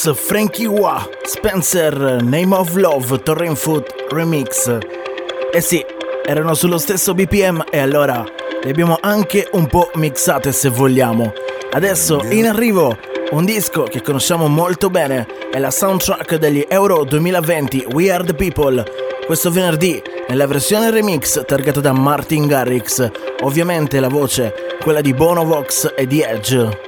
Frankie 0.08 0.66
Wah, 0.66 1.06
Spencer, 1.24 2.24
Name 2.24 2.56
of 2.56 2.74
Love, 2.76 3.22
Torren 3.22 3.54
Foot 3.54 3.94
Remix. 4.10 4.78
Eh 5.52 5.60
sì, 5.60 5.86
erano 6.26 6.54
sullo 6.54 6.78
stesso 6.78 7.14
BPM 7.14 7.66
e 7.70 7.80
allora 7.80 8.24
le 8.64 8.70
abbiamo 8.70 8.98
anche 9.02 9.50
un 9.52 9.68
po' 9.68 9.92
mixate 9.96 10.54
se 10.54 10.70
vogliamo. 10.70 11.34
Adesso 11.74 12.24
in 12.30 12.48
arrivo 12.48 12.98
un 13.32 13.44
disco 13.44 13.84
che 13.84 14.02
conosciamo 14.02 14.48
molto 14.48 14.90
bene, 14.90 15.28
è 15.52 15.60
la 15.60 15.70
soundtrack 15.70 16.36
degli 16.36 16.66
Euro 16.70 17.04
2020 17.04 17.88
We 17.92 18.10
Are 18.10 18.24
The 18.24 18.34
People. 18.34 18.82
Questo 19.26 19.52
venerdì 19.52 20.02
nella 20.30 20.48
versione 20.48 20.92
remix 20.92 21.44
targata 21.46 21.82
da 21.82 21.92
Martin 21.92 22.48
Garrix, 22.48 23.12
ovviamente 23.42 24.00
la 24.00 24.08
voce, 24.08 24.54
quella 24.82 25.02
di 25.02 25.14
Bono 25.14 25.44
Vox 25.44 25.94
e 25.94 26.08
di 26.08 26.22
Edge. 26.22 26.88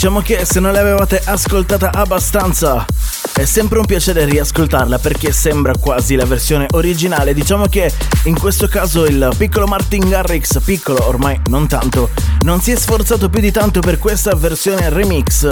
Diciamo 0.00 0.22
che 0.22 0.46
se 0.46 0.60
non 0.60 0.72
l'avevate 0.72 1.20
ascoltata 1.22 1.92
abbastanza 1.92 2.86
è 3.34 3.44
sempre 3.44 3.80
un 3.80 3.84
piacere 3.84 4.24
riascoltarla 4.24 4.98
perché 4.98 5.30
sembra 5.30 5.74
quasi 5.78 6.14
la 6.14 6.24
versione 6.24 6.64
originale. 6.70 7.34
Diciamo 7.34 7.66
che 7.66 7.92
in 8.24 8.38
questo 8.38 8.66
caso 8.66 9.04
il 9.04 9.30
piccolo 9.36 9.66
Martin 9.66 10.08
Garrix, 10.08 10.58
piccolo 10.62 11.06
ormai 11.06 11.38
non 11.48 11.68
tanto, 11.68 12.08
non 12.44 12.62
si 12.62 12.70
è 12.70 12.76
sforzato 12.76 13.28
più 13.28 13.40
di 13.40 13.52
tanto 13.52 13.80
per 13.80 13.98
questa 13.98 14.34
versione 14.34 14.88
remix. 14.88 15.44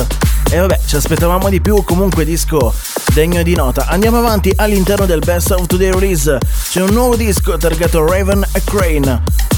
E 0.51 0.57
vabbè, 0.57 0.81
ci 0.87 0.97
aspettavamo 0.97 1.51
di 1.51 1.61
più, 1.61 1.85
comunque 1.85 2.25
disco 2.25 2.73
degno 3.13 3.43
di 3.43 3.55
nota. 3.55 3.85
Andiamo 3.87 4.17
avanti 4.17 4.51
all'interno 4.57 5.05
del 5.05 5.19
Best 5.19 5.51
of 5.51 5.67
Today 5.67 5.91
Release. 5.91 6.39
C'è 6.71 6.81
un 6.81 6.95
nuovo 6.95 7.17
disco 7.17 7.59
targato 7.59 8.03
Raven 8.03 8.47
e 8.53 8.63
Crane. 8.65 9.58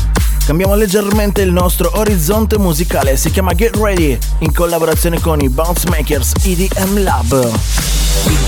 Cambiamo 0.51 0.75
leggermente 0.75 1.43
il 1.43 1.53
nostro 1.53 1.93
orizzonte 1.95 2.59
musicale, 2.59 3.17
si 3.17 3.31
chiama 3.31 3.55
Get 3.55 3.77
Ready 3.77 4.19
in 4.41 4.53
collaborazione 4.53 5.21
con 5.21 5.41
i 5.41 5.49
Bounce 5.49 5.89
Makers 5.89 6.33
EDM 6.43 7.05
Lab. 7.05 7.51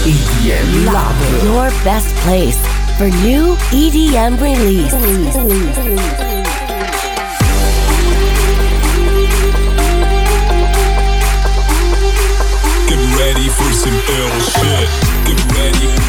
EDM 0.02 0.84
Lab. 0.90 1.14
Your 1.44 1.72
best 1.84 2.12
place 2.24 2.58
for 2.96 3.06
new 3.06 3.56
EDM 3.70 4.36
release. 4.40 4.90
Get 12.88 12.98
ready 13.16 13.48
for 13.48 13.72
some 13.72 13.94
ill 13.94 14.40
shit. 14.40 14.88
Get 15.24 15.38
ready, 15.54 15.86
get 15.86 15.94
ready, 15.94 16.01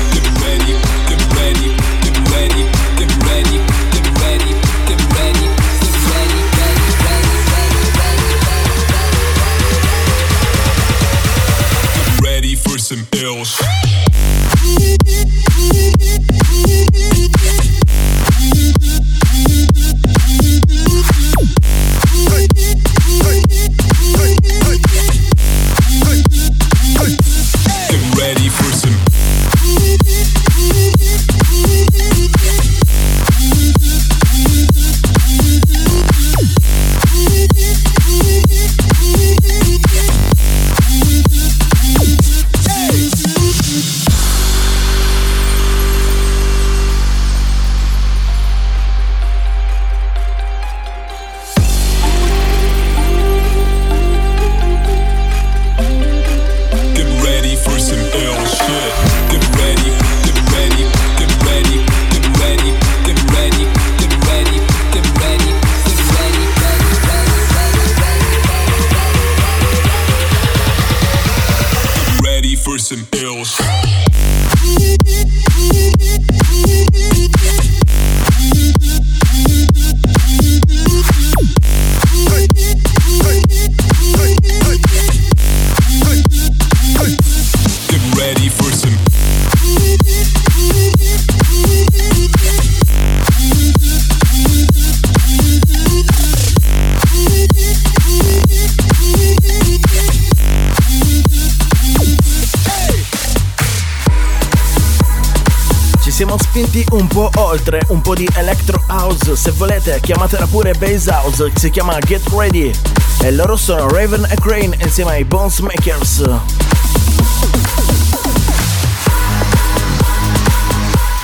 po' 107.74 107.80
oltre, 107.80 107.86
un 107.88 108.02
po' 108.02 108.16
di 108.16 108.28
electro 108.36 108.82
house, 108.88 109.36
se 109.36 109.52
volete 109.52 110.00
chiamatela 110.02 110.46
pure 110.48 110.74
bass 110.74 111.10
house, 111.10 111.52
si 111.56 111.70
chiama 111.70 111.98
Get 112.00 112.28
Ready 112.30 112.72
e 113.20 113.32
loro 113.32 113.56
sono 113.56 113.88
Raven 113.90 114.26
e 114.30 114.36
Crane 114.36 114.78
insieme 114.80 115.12
ai 115.12 115.24
Bones 115.24 115.60
Makers. 115.60 116.30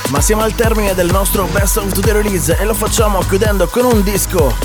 Ma 0.10 0.22
siamo 0.22 0.42
al 0.42 0.56
termine 0.56 0.96
del 0.96 1.12
nostro 1.12 1.46
Best 1.52 1.78
of 1.78 2.00
the 2.00 2.12
Release 2.14 2.58
e 2.58 2.66
lo 2.66 2.74
facciamo 2.74 3.20
chiudendo 3.20 3.68
con 3.68 3.86
un 3.86 4.02
disco 4.02 4.56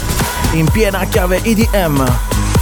in 0.52 0.70
piena 0.70 1.04
chiave 1.04 1.42
EDM. 1.42 2.04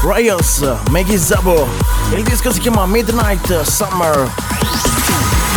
Rios, 0.02 0.66
Maggie 0.90 1.18
Zabo. 1.18 1.68
Il 2.12 2.24
disco 2.24 2.52
si 2.52 2.58
chiama 2.58 2.86
Midnight 2.86 3.62
Summer. 3.62 4.51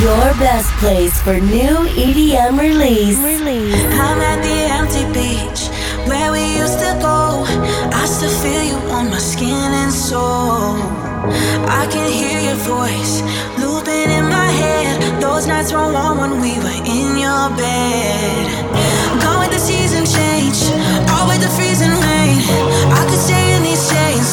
Your 0.01 0.35
best 0.35 0.69
place 0.83 1.15
for 1.21 1.39
new 1.39 1.87
EDM 1.95 2.59
release. 2.59 3.17
Release. 3.17 3.73
I'm 3.95 4.19
at 4.19 4.43
the 4.43 4.57
empty 4.79 5.05
beach 5.15 5.71
where 6.05 6.33
we 6.33 6.43
used 6.57 6.79
to 6.79 6.91
go. 6.99 7.45
I 7.95 8.05
still 8.05 8.35
feel 8.43 8.61
you 8.61 8.75
on 8.91 9.09
my 9.09 9.19
skin 9.19 9.71
and 9.81 9.91
soul. 9.91 10.75
I 11.79 11.87
can 11.89 12.11
hear 12.11 12.39
your 12.43 12.59
voice 12.67 13.23
looping 13.57 14.11
in 14.11 14.25
my 14.27 14.49
head. 14.61 15.21
Those 15.21 15.47
nights 15.47 15.71
were 15.71 15.89
warm 15.89 16.19
when 16.19 16.41
we 16.41 16.59
were 16.59 16.79
in 16.83 17.17
your 17.17 17.47
bed. 17.55 18.51
Go 19.23 19.39
with 19.39 19.51
the 19.55 19.59
season 19.59 20.03
change, 20.03 20.59
all 21.15 21.25
with 21.31 21.39
the 21.39 21.51
freezing 21.55 21.95
rain. 22.03 22.43
I 22.91 23.01
could 23.09 23.23
stay 23.27 23.55
in 23.55 23.63
these 23.63 23.89
chains 23.89 24.24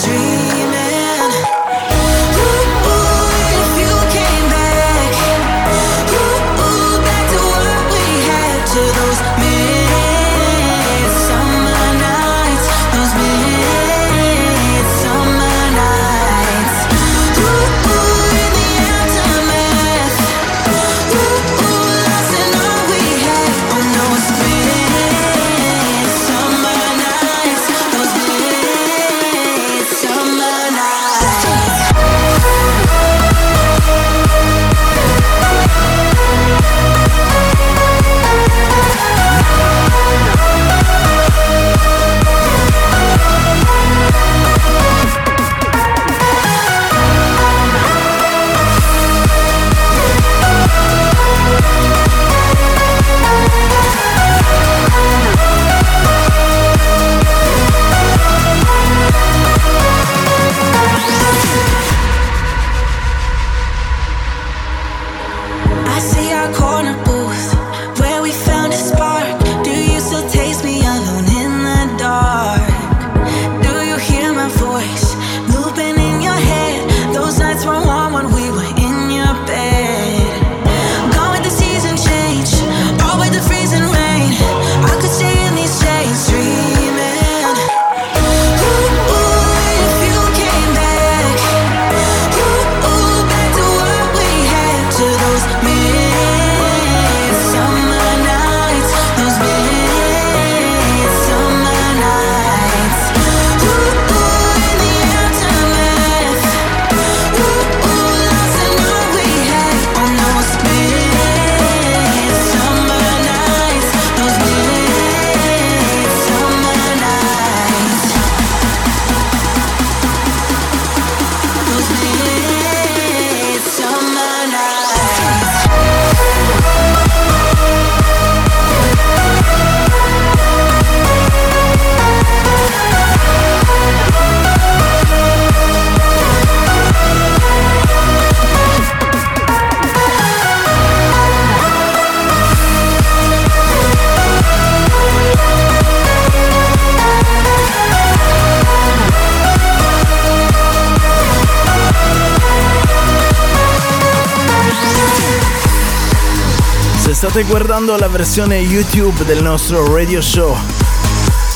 state 157.32 157.48
guardando 157.48 157.96
la 157.96 158.08
versione 158.08 158.58
YouTube 158.58 159.24
del 159.24 159.42
nostro 159.42 159.90
radio 159.94 160.20
show, 160.20 160.54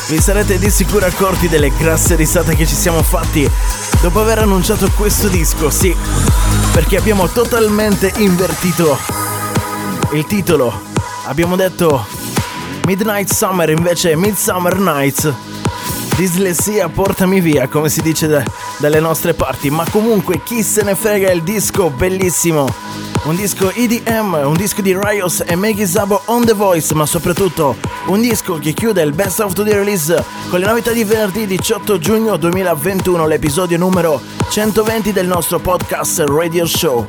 vi 0.08 0.18
sarete 0.18 0.58
di 0.58 0.70
sicuro 0.70 1.04
accorti 1.04 1.48
delle 1.48 1.70
grasse 1.76 2.14
risate 2.14 2.56
che 2.56 2.66
ci 2.66 2.74
siamo 2.74 3.02
fatti 3.02 3.46
dopo 4.00 4.22
aver 4.22 4.38
annunciato 4.38 4.90
questo 4.96 5.28
disco, 5.28 5.68
sì, 5.68 5.94
perché 6.72 6.96
abbiamo 6.96 7.28
totalmente 7.28 8.10
invertito 8.16 8.96
il 10.12 10.24
titolo. 10.24 10.80
Abbiamo 11.24 11.56
detto 11.56 12.06
Midnight 12.86 13.30
Summer 13.30 13.68
invece 13.68 14.16
Midsummer 14.16 14.78
Nights. 14.78 15.30
Dislessia 16.16 16.88
portami 16.88 17.40
via, 17.40 17.68
come 17.68 17.90
si 17.90 18.00
dice 18.00 18.26
da- 18.26 18.44
dalle 18.78 19.00
nostre 19.00 19.34
parti, 19.34 19.68
ma 19.68 19.84
comunque 19.90 20.42
chi 20.42 20.62
se 20.62 20.82
ne 20.82 20.94
frega 20.94 21.30
il 21.30 21.42
disco 21.42 21.90
bellissimo. 21.90 22.85
Un 23.26 23.34
disco 23.34 23.72
EDM, 23.72 24.40
un 24.44 24.54
disco 24.54 24.80
di 24.82 24.96
Rios 24.96 25.42
e 25.44 25.56
Maggie 25.56 25.84
Zabo 25.84 26.22
on 26.26 26.44
The 26.44 26.52
Voice, 26.52 26.94
ma 26.94 27.06
soprattutto 27.06 27.74
un 28.06 28.20
disco 28.20 28.56
che 28.58 28.72
chiude 28.72 29.02
il 29.02 29.10
Best 29.12 29.40
of 29.40 29.52
the 29.52 29.64
Release 29.64 30.24
con 30.48 30.60
le 30.60 30.66
novità 30.66 30.92
di 30.92 31.02
venerdì 31.02 31.44
18 31.44 31.98
giugno 31.98 32.36
2021, 32.36 33.26
l'episodio 33.26 33.78
numero 33.78 34.20
120 34.48 35.10
del 35.10 35.26
nostro 35.26 35.58
podcast 35.58 36.20
Radio 36.28 36.66
Show. 36.66 37.04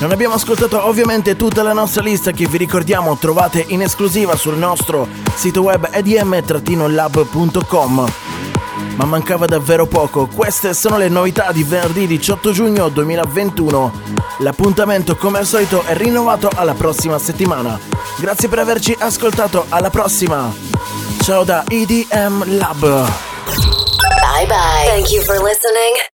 Non 0.00 0.10
abbiamo 0.10 0.34
ascoltato 0.34 0.84
ovviamente 0.84 1.36
tutta 1.36 1.62
la 1.62 1.72
nostra 1.72 2.02
lista 2.02 2.32
che 2.32 2.48
vi 2.48 2.56
ricordiamo 2.56 3.16
trovate 3.16 3.64
in 3.68 3.82
esclusiva 3.82 4.34
sul 4.34 4.56
nostro 4.56 5.06
sito 5.36 5.62
web 5.62 5.88
edm-lab.com. 5.92 7.20
ma 8.96 9.04
mancava 9.04 9.46
davvero 9.46 9.86
poco. 9.86 10.26
Queste 10.26 10.74
sono 10.74 10.96
le 10.96 11.08
novità 11.08 11.52
di 11.52 11.62
venerdì 11.62 12.06
18 12.06 12.52
giugno 12.52 12.88
2021. 12.88 13.92
L'appuntamento 14.38 15.16
come 15.16 15.38
al 15.38 15.46
solito 15.46 15.82
è 15.82 15.94
rinnovato 15.94 16.50
alla 16.54 16.74
prossima 16.74 17.18
settimana. 17.18 17.78
Grazie 18.18 18.48
per 18.48 18.58
averci 18.58 18.94
ascoltato, 18.98 19.66
alla 19.68 19.90
prossima! 19.90 20.52
Ciao 21.22 21.44
da 21.44 21.64
EDM 21.68 22.56
Lab! 22.58 22.80
Bye 22.80 24.46
bye. 24.46 24.86
Thank 24.86 25.10
you 25.12 25.22
for 25.22 25.38
listening. 25.42 26.11